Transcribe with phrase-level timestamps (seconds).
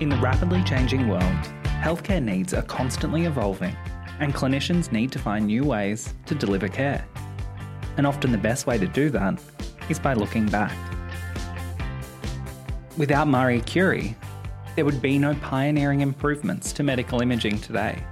[0.00, 1.22] In the rapidly changing world,
[1.62, 3.76] healthcare needs are constantly evolving,
[4.18, 7.06] and clinicians need to find new ways to deliver care.
[7.98, 9.38] And often the best way to do that
[9.90, 10.74] is by looking back.
[12.96, 14.16] Without Marie Curie,
[14.74, 18.02] there would be no pioneering improvements to medical imaging today.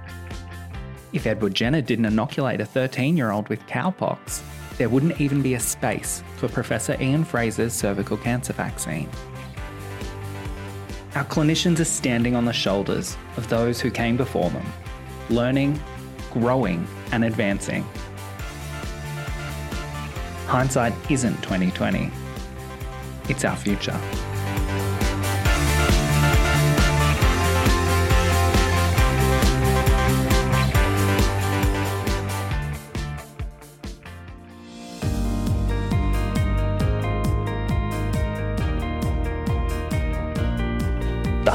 [1.11, 4.43] If Edward Jenner didn't inoculate a 13 year old with cowpox,
[4.77, 9.09] there wouldn't even be a space for Professor Ian Fraser's cervical cancer vaccine.
[11.15, 14.65] Our clinicians are standing on the shoulders of those who came before them,
[15.31, 15.79] learning,
[16.31, 17.83] growing, and advancing.
[20.45, 22.11] Hindsight isn't 2020.
[23.27, 23.99] It's our future.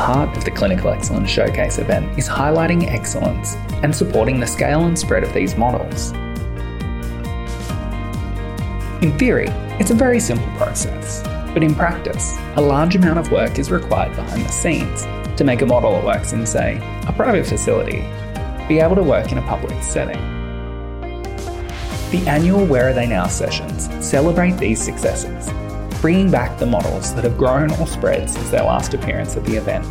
[0.05, 4.98] Heart of the Clinical Excellence Showcase event is highlighting excellence and supporting the scale and
[4.98, 6.12] spread of these models.
[9.02, 9.48] In theory,
[9.80, 11.22] it's a very simple process,
[11.55, 15.06] but in practice, a large amount of work is required behind the scenes
[15.38, 16.77] to make a model that works in, say,
[17.08, 18.06] a private facility
[18.69, 20.20] be able to work in a public setting.
[22.10, 25.48] The annual Where Are They Now sessions celebrate these successes
[26.05, 29.56] bringing back the models that have grown or spread since their last appearance at the
[29.56, 29.83] event.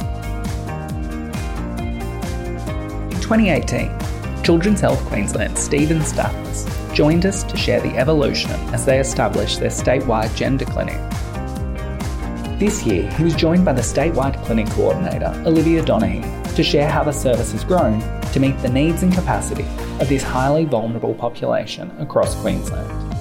[3.11, 8.99] In 2018, Children's Health Queensland Stephen Stathis joined us to share the evolution as they
[8.99, 10.99] established their statewide gender clinic.
[12.59, 16.21] This year, he was joined by the statewide clinic coordinator, Olivia Donaghy,
[16.55, 17.99] to share how the service has grown
[18.33, 19.65] to meet the needs and capacity
[19.99, 23.12] of this highly vulnerable population across Queensland.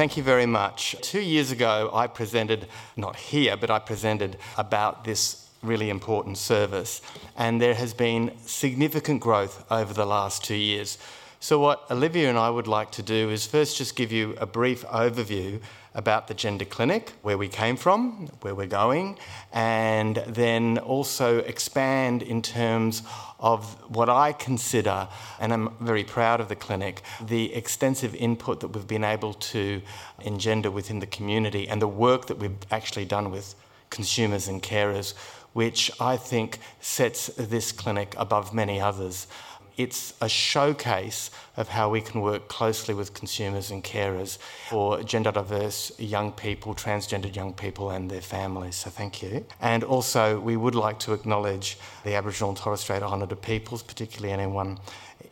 [0.00, 0.96] Thank you very much.
[1.02, 7.02] Two years ago, I presented, not here, but I presented about this really important service,
[7.36, 10.96] and there has been significant growth over the last two years.
[11.38, 14.46] So, what Olivia and I would like to do is first just give you a
[14.46, 15.60] brief overview
[15.94, 19.18] about the Gender Clinic, where we came from, where we're going,
[19.52, 23.02] and then also expand in terms
[23.40, 25.08] of what I consider,
[25.40, 29.82] and I'm very proud of the clinic, the extensive input that we've been able to
[30.20, 33.54] engender within the community and the work that we've actually done with
[33.88, 35.14] consumers and carers,
[35.52, 39.26] which I think sets this clinic above many others
[39.76, 44.38] it's a showcase of how we can work closely with consumers and carers
[44.68, 48.76] for gender diverse young people, transgendered young people, and their families.
[48.76, 49.44] So, thank you.
[49.60, 54.32] And also, we would like to acknowledge the Aboriginal and Torres Strait Islander peoples, particularly
[54.32, 54.78] anyone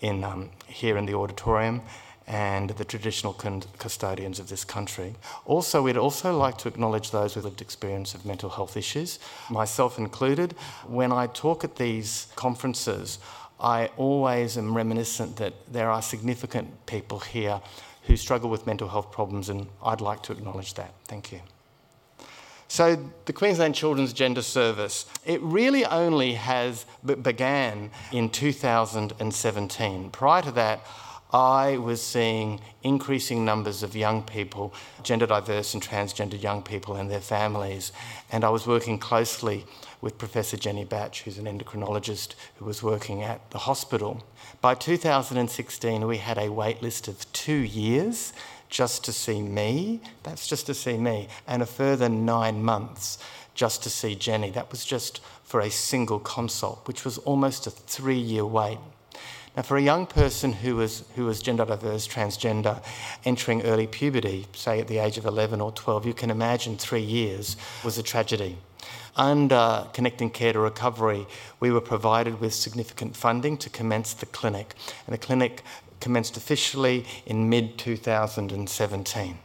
[0.00, 1.82] in, um, here in the auditorium
[2.28, 3.32] and the traditional
[3.78, 5.14] custodians of this country.
[5.46, 9.98] Also, we'd also like to acknowledge those with lived experience of mental health issues, myself
[9.98, 10.52] included.
[10.86, 13.18] When I talk at these conferences,
[13.60, 17.60] I always am reminiscent that there are significant people here
[18.02, 20.94] who struggle with mental health problems, and I'd like to acknowledge that.
[21.04, 21.40] Thank you.
[22.70, 26.84] So, the Queensland Children's Gender Service, it really only has
[27.22, 30.10] began in 2017.
[30.10, 30.80] Prior to that,
[31.32, 37.10] I was seeing increasing numbers of young people, gender diverse and transgender young people and
[37.10, 37.92] their families,
[38.32, 39.66] and I was working closely
[40.00, 44.24] with Professor Jenny Batch, who's an endocrinologist who was working at the hospital.
[44.60, 48.32] By 2016, we had a wait list of two years
[48.68, 50.00] just to see me.
[50.22, 51.28] That's just to see me.
[51.46, 53.18] And a further nine months
[53.54, 54.50] just to see Jenny.
[54.50, 58.78] That was just for a single consult, which was almost a three year wait.
[59.58, 62.80] Now, for a young person who was, who was gender diverse, transgender,
[63.24, 67.02] entering early puberty, say at the age of 11 or 12, you can imagine three
[67.02, 68.58] years was a tragedy.
[69.16, 71.26] Under Connecting Care to Recovery,
[71.58, 74.76] we were provided with significant funding to commence the clinic,
[75.08, 75.64] and the clinic
[75.98, 79.38] commenced officially in mid 2017.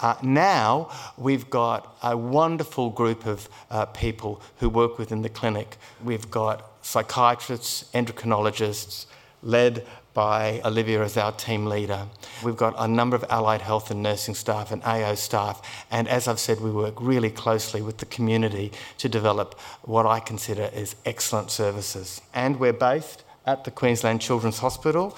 [0.00, 0.88] Uh, now
[1.18, 5.76] we've got a wonderful group of uh, people who work within the clinic.
[6.04, 9.06] We've got psychiatrists, endocrinologists,
[9.44, 12.06] led by Olivia as our team leader.
[12.42, 15.60] We've got a number of allied health and nursing staff and AO staff,
[15.90, 20.20] and as I've said, we work really closely with the community to develop what I
[20.20, 22.20] consider is excellent services.
[22.32, 25.16] And we're based at the Queensland Children's Hospital.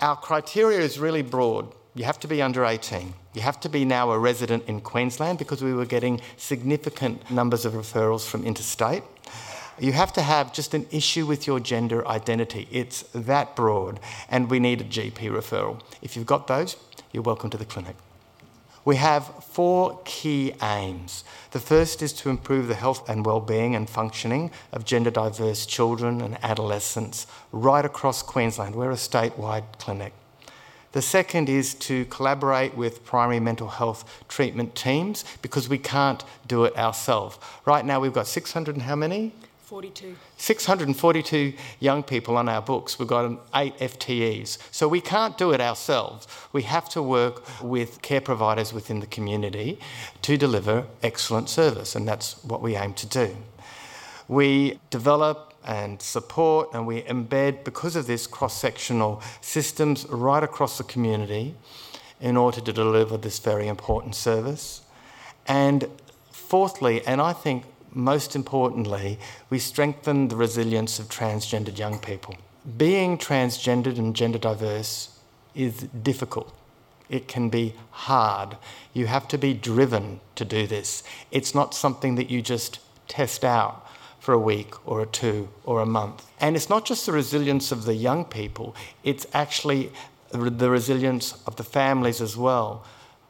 [0.00, 1.72] Our criteria is really broad.
[1.94, 3.12] You have to be under 18.
[3.34, 7.64] You have to be now a resident in Queensland because we were getting significant numbers
[7.64, 9.02] of referrals from interstate.
[9.80, 12.68] You have to have just an issue with your gender identity.
[12.70, 13.98] It's that broad,
[14.28, 15.80] and we need a GP referral.
[16.02, 16.76] If you've got those,
[17.12, 17.96] you're welcome to the clinic.
[18.84, 21.24] We have four key aims.
[21.52, 26.20] The first is to improve the health and well-being and functioning of gender diverse children
[26.20, 28.74] and adolescents right across Queensland.
[28.74, 30.12] We're a statewide clinic.
[30.92, 36.64] The second is to collaborate with primary mental health treatment teams because we can't do
[36.64, 37.38] it ourselves.
[37.64, 39.32] Right now we've got 600 and how many?
[39.70, 40.16] 42.
[40.36, 42.98] 642 young people on our books.
[42.98, 44.58] We've got eight FTEs.
[44.72, 46.26] So we can't do it ourselves.
[46.52, 49.78] We have to work with care providers within the community
[50.22, 53.36] to deliver excellent service, and that's what we aim to do.
[54.26, 60.78] We develop and support and we embed, because of this, cross sectional systems right across
[60.78, 61.54] the community
[62.20, 64.80] in order to deliver this very important service.
[65.46, 65.86] And
[66.32, 72.36] fourthly, and I think most importantly, we strengthen the resilience of transgendered young people.
[72.76, 75.18] Being transgendered and gender diverse
[75.54, 76.54] is difficult.
[77.08, 78.56] It can be hard.
[78.94, 81.02] You have to be driven to do this.
[81.30, 82.78] It's not something that you just
[83.08, 83.86] test out
[84.20, 86.26] for a week or a two or a month.
[86.40, 89.90] And it's not just the resilience of the young people, it's actually
[90.30, 92.84] the resilience of the families as well.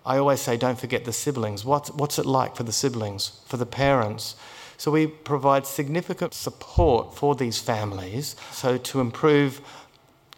[0.05, 1.64] I always say, don't forget the siblings.
[1.64, 4.37] What's, what's it like for the siblings, for the parents?
[4.76, 9.61] So we provide significant support for these families so to improve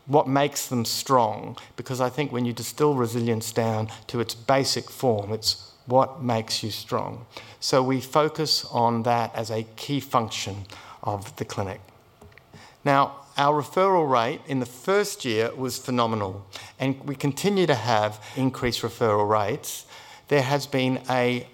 [0.06, 4.90] what makes them strong because I think when you distill resilience down to its basic
[4.90, 7.26] form, it's what makes you strong.
[7.60, 10.66] So we focus on that as a key function
[11.02, 11.80] of the clinic.
[12.84, 16.44] Now, our referral rate in the first year was phenomenal,
[16.78, 19.86] and we continue to have increased referral rates.
[20.28, 21.46] There has been a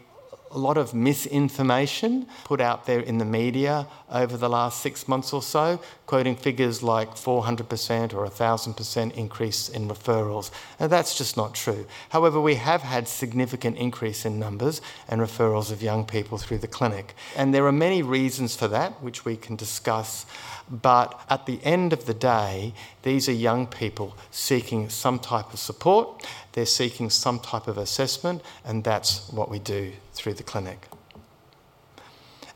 [0.50, 5.32] a lot of misinformation put out there in the media over the last six months
[5.32, 10.50] or so, quoting figures like 400% or 1,000% increase in referrals.
[10.78, 11.86] And that's just not true.
[12.10, 16.68] However, we have had significant increase in numbers and referrals of young people through the
[16.68, 17.14] clinic.
[17.36, 20.24] And there are many reasons for that, which we can discuss.
[20.70, 25.58] But at the end of the day, these are young people seeking some type of
[25.58, 26.26] support,
[26.58, 30.88] they're seeking some type of assessment, and that's what we do through the clinic.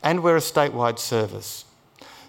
[0.03, 1.63] And we're a statewide service.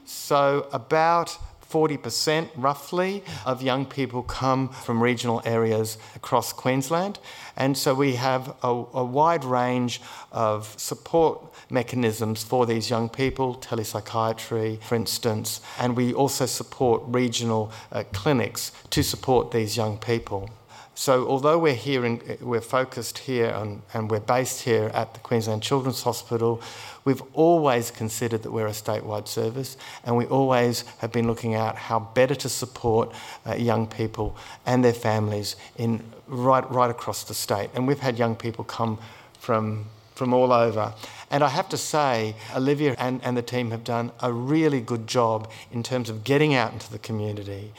[0.05, 1.37] So, about
[1.69, 7.19] 40% roughly of young people come from regional areas across Queensland.
[7.57, 10.01] And so we have a, a, wide range
[10.31, 17.73] of support mechanisms for these young people, telepsychiatry, for instance, and we also support regional
[17.91, 20.49] uh, clinics to support these young people.
[20.97, 25.21] So, although we're here, in, we're focused here on, and we're based here at the
[25.21, 26.63] Queensland Children's Hospital,
[27.05, 31.75] we've always considered that we're a statewide service, and we always have been looking at
[31.75, 33.13] how better to support
[33.45, 34.37] uh, young people
[34.67, 37.71] and their families in right right across the state.
[37.75, 38.99] And we've had young people come
[39.41, 40.95] from from all over.
[41.29, 45.09] And I have to say, Olivia and, and the team have done a really good
[45.09, 47.73] job in terms of getting out into the community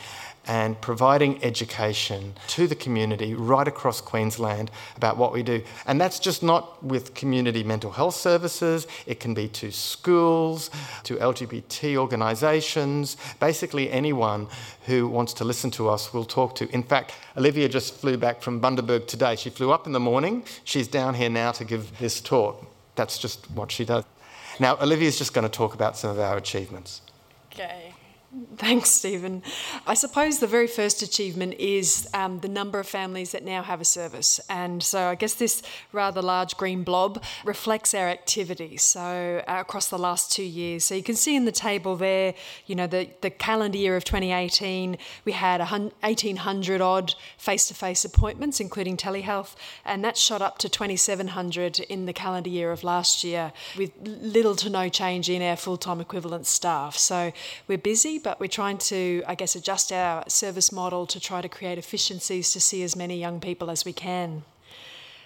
[0.48, 5.64] and providing education to the community right across Queensland about what we do.
[5.88, 10.70] And that's just not with community mental health services, it can be to schools,
[11.04, 14.48] to LGBT organisations, basically anyone
[14.86, 16.70] who wants to listen to us will talk to.
[16.72, 19.36] In fact, Olivia just flew back from Bundaberg today.
[19.36, 22.66] She flew up in the morning, she's down here now to give this talk.
[22.96, 24.06] That's just what she does.
[24.60, 27.02] Now, Olivia's just going to talk about some of our achievements.
[27.52, 27.95] Okay.
[28.58, 29.44] Thanks, Stephen.
[29.86, 33.82] I suppose the very first achievement is um, the number of families that now have
[33.82, 34.40] a service.
[34.50, 35.62] And so I guess this
[35.92, 38.78] rather large green blob reflects our activity.
[38.78, 40.84] So uh, across the last two years.
[40.84, 42.34] So you can see in the table there,
[42.66, 48.04] you know, the, the calendar year of 2018, we had 1,800 odd face to face
[48.04, 49.56] appointments, including telehealth.
[49.86, 54.56] And that shot up to 2,700 in the calendar year of last year, with little
[54.56, 56.98] to no change in our full time equivalent staff.
[56.98, 57.32] So
[57.68, 61.48] we're busy but we're trying to, I guess, adjust our service model to try to
[61.48, 64.42] create efficiencies to see as many young people as we can.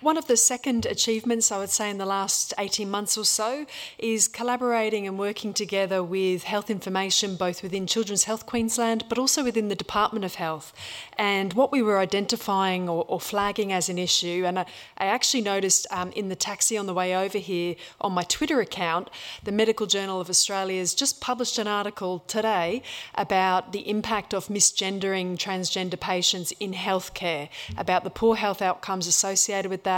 [0.01, 3.65] One of the second achievements, I would say, in the last 18 months or so
[3.98, 9.44] is collaborating and working together with health information, both within Children's Health Queensland, but also
[9.44, 10.72] within the Department of Health.
[11.18, 14.65] And what we were identifying or, or flagging as an issue, and I,
[14.98, 18.62] I actually noticed um, in the taxi on the way over here on my Twitter
[18.62, 19.10] account,
[19.44, 22.84] the Medical Journal of Australia has just published an article today
[23.15, 29.70] about the impact of misgendering transgender patients in healthcare, about the poor health outcomes associated
[29.70, 29.88] with that,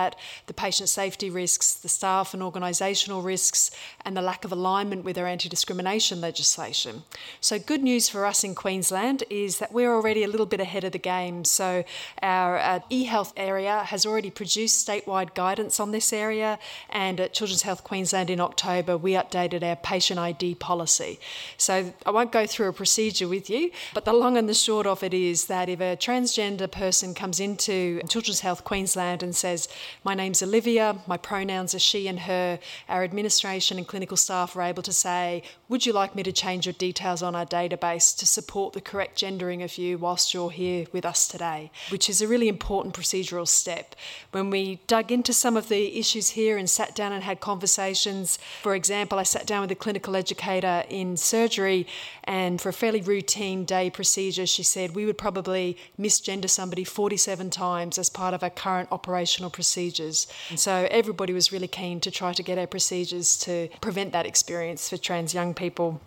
[0.48, 3.72] the patient safety risks, the staff and organisational risks,
[4.06, 7.04] and the lack of alignment with our anti discrimination legislation.
[7.40, 10.84] So, good news for us in Queensland is that we're already a little bit ahead
[10.84, 11.46] of the game.
[11.46, 11.84] So,
[12.22, 17.34] our uh, e health area has already produced statewide guidance on this area, and at
[17.34, 21.20] Children's Health Queensland in October, we updated our patient ID policy.
[21.58, 24.88] So, I won't go through a procedure with you, but the long and the short
[24.88, 29.68] of it is that if a transgender person comes into Children's Health Queensland and says,
[30.04, 32.60] My name's Olivia, my pronouns are she and her,
[32.90, 36.66] our administration and clinical staff are able to say, Would you like me to change
[36.66, 40.86] your details on our database to support the correct gendering of you whilst you're here
[40.92, 41.72] with us today?
[41.90, 43.96] Which is a really important procedural step.
[44.32, 48.38] When we dug into some of the issues here and sat down and had conversations,
[48.62, 51.88] for example, I sat down with a clinical educator in surgery
[52.24, 57.50] and for a fairly routine day procedure, she said we would probably misgender somebody 47
[57.50, 60.28] times as part of our current operational procedures.
[60.50, 64.26] And so everybody was really keen to try to get our procedures to prevent that
[64.26, 66.02] experience for trans young people.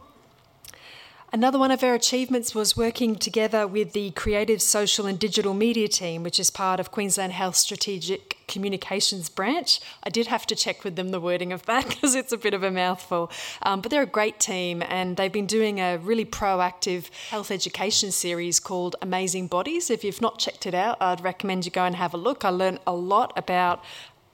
[1.34, 5.88] Another one of our achievements was working together with the Creative Social and Digital Media
[5.88, 9.80] team, which is part of Queensland Health Strategic Communications Branch.
[10.04, 12.54] I did have to check with them the wording of that because it's a bit
[12.54, 13.32] of a mouthful.
[13.62, 18.12] Um, but they're a great team and they've been doing a really proactive health education
[18.12, 19.90] series called Amazing Bodies.
[19.90, 22.44] If you've not checked it out, I'd recommend you go and have a look.
[22.44, 23.82] I learned a lot about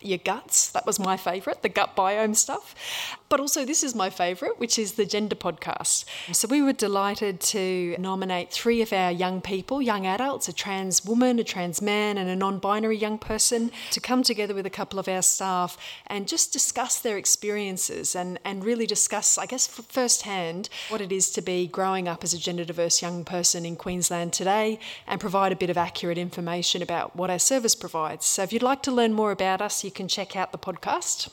[0.02, 0.70] your guts.
[0.70, 2.74] That was my favourite, the gut biome stuff.
[3.28, 6.04] But also, this is my favourite, which is the gender podcast.
[6.32, 11.04] So, we were delighted to nominate three of our young people, young adults, a trans
[11.04, 14.70] woman, a trans man, and a non binary young person, to come together with a
[14.70, 15.78] couple of our staff
[16.08, 21.30] and just discuss their experiences and, and really discuss, I guess, firsthand what it is
[21.30, 25.52] to be growing up as a gender diverse young person in Queensland today and provide
[25.52, 28.26] a bit of accurate information about what our service provides.
[28.26, 31.30] So, if you'd like to learn more about us, you can check out the podcast.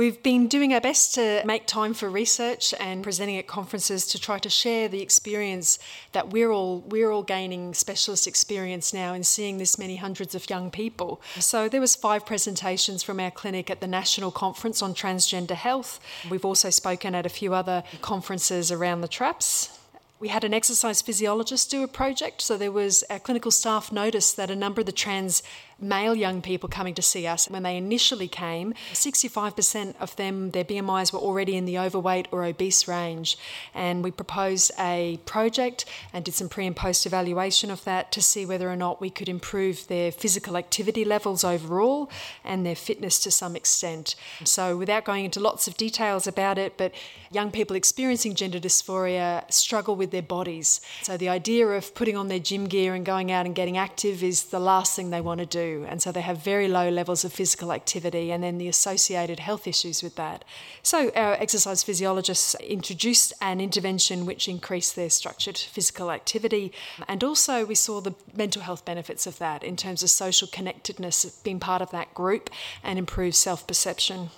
[0.00, 4.18] We've been doing our best to make time for research and presenting at conferences to
[4.18, 5.78] try to share the experience
[6.12, 10.48] that we're all we're all gaining specialist experience now in seeing this many hundreds of
[10.48, 11.20] young people.
[11.38, 16.00] So there was five presentations from our clinic at the National Conference on Transgender Health.
[16.30, 19.76] We've also spoken at a few other conferences around the traps.
[20.20, 24.36] We had an exercise physiologist do a project, so there was our clinical staff noticed
[24.36, 25.42] that a number of the trans
[25.80, 30.64] male young people coming to see us, when they initially came, 65% of them, their
[30.64, 33.38] BMIs were already in the overweight or obese range.
[33.74, 38.22] And we proposed a project and did some pre and post evaluation of that to
[38.22, 42.10] see whether or not we could improve their physical activity levels overall
[42.44, 44.14] and their fitness to some extent.
[44.44, 46.92] So, without going into lots of details about it, but
[47.30, 50.80] young people experiencing gender dysphoria struggle with their bodies.
[51.02, 54.22] So, the idea of putting on their gym gear and going out and getting active
[54.22, 55.46] is the last thing they want to
[55.88, 59.66] And so they have very low levels of physical activity and then the associated health
[59.66, 60.44] issues with that.
[60.82, 66.72] So our exercise physiologists introduced an intervention which increased their structured physical activity.
[67.08, 71.24] And also we saw the mental health benefits of that in terms of social connectedness,
[71.44, 72.50] being part of that group
[72.82, 74.30] and improved self perception.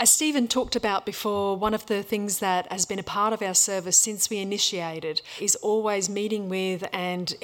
[0.00, 3.42] As Stephen talked about before, one of the things that has been a part of
[3.42, 7.34] our service since we initiated is always meeting with and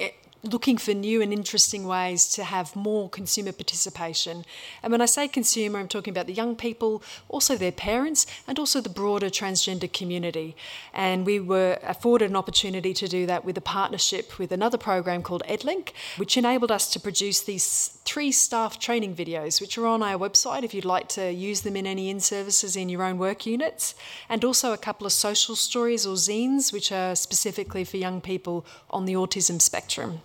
[0.43, 4.45] looking for new and interesting ways to have more consumer participation.
[4.83, 8.59] And when I say consumer, I'm talking about the young people, also their parents, and
[8.59, 10.55] also the broader transgender community.
[10.93, 15.23] And we were afforded an opportunity to do that with a partnership with another program
[15.23, 20.03] called EdLinQ, which enabled us to produce these three staff training videos, which are on
[20.03, 23.17] our website if you'd like to use them in any in services in your own
[23.17, 23.95] work units,
[24.29, 28.65] and also a couple of social stories or zines, which are specifically for young people
[28.89, 30.21] on the autism spectrum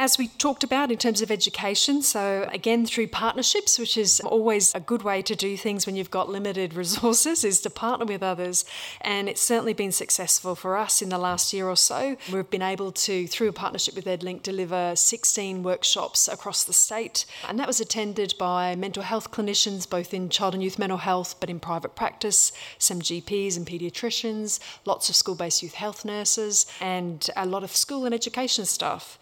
[0.00, 4.74] as we talked about in terms of education, so again through partnerships, which is always
[4.74, 8.22] a good way to do things when you've got limited resources, is to partner with
[8.22, 8.64] others.
[9.02, 12.16] And it's certainly been successful for us in the last year or so.
[12.32, 17.26] We've been able to, through a partnership with EdLinQ, deliver 16 workshops across the state.
[17.46, 21.34] And that was attended by mental health clinicians, both in child and youth mental health,
[21.40, 26.64] but in private practice, some GPs and paediatricians, lots of school based youth health nurses,
[26.80, 29.18] and a lot of school and education staff.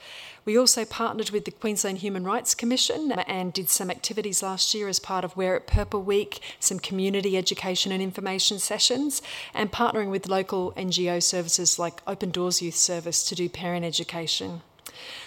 [0.49, 4.88] We also partnered with the Queensland Human Rights Commission and did some activities last year
[4.88, 9.21] as part of Wear It Purple Week, some community education and information sessions,
[9.52, 14.62] and partnering with local NGO services like Open Doors Youth Service to do parent education.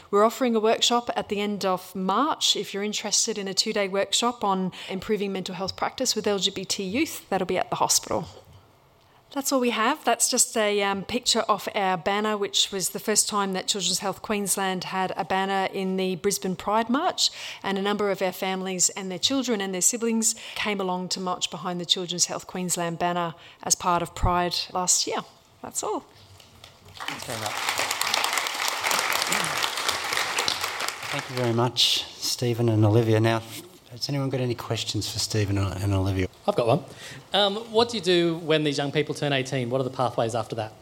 [0.10, 2.56] We're offering a workshop at the end of March.
[2.56, 6.92] If you're interested in a two day workshop on improving mental health practice with LGBT
[6.92, 8.28] youth, that'll be at the hospital.
[9.34, 10.04] That's all we have.
[10.04, 14.00] That's just a um, picture of our banner, which was the first time that Children's
[14.00, 17.30] Health Queensland had a banner in the Brisbane Pride March.
[17.64, 21.22] And a number of our families and their children and their siblings came along to
[21.22, 23.34] march behind the Children's Health Queensland banner
[23.64, 25.20] as part of Pride last year.
[25.62, 26.04] That's all.
[26.96, 27.54] Thanks very much.
[31.12, 33.22] Thank you very much, Stephen and Olivia.
[33.22, 33.42] Now,
[33.92, 36.28] has anyone got any questions for Stephen and Olivia?
[36.48, 36.84] I've got one.
[37.34, 39.70] Um, what do you do when these young people turn 18?
[39.70, 40.74] What are the pathways after that?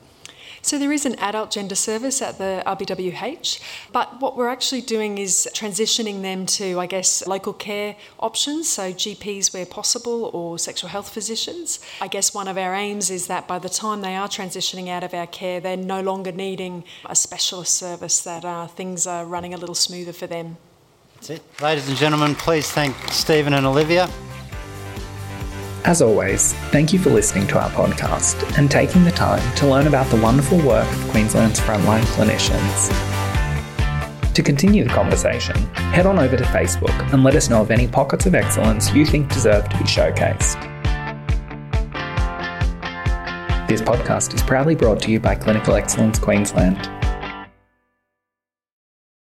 [0.62, 3.62] So there is an adult gender service at the RBWH,
[3.94, 8.92] but what we're actually doing is transitioning them to, I guess, local care options, so
[8.92, 11.80] GPs where possible or sexual health physicians.
[12.02, 15.04] I guess one of our aims is that by the time they are transitioning out
[15.04, 19.54] of our care, they're no longer needing a specialist service, that uh, things are running
[19.54, 20.58] a little smoother for them.
[21.20, 21.62] That's it.
[21.62, 24.10] Ladies and gentlemen, please thank Stephen and Olivia.
[25.84, 29.88] As always, thank you for listening to our podcast and taking the time to learn
[29.88, 32.90] about the wonderful work of Queensland's frontline clinicians.
[34.34, 37.88] To continue the conversation, head on over to Facebook and let us know of any
[37.88, 40.58] pockets of excellence you think deserve to be showcased.
[43.68, 46.90] This podcast is proudly brought to you by Clinical Excellence Queensland.